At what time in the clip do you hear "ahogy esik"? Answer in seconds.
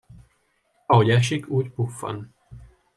0.85-1.49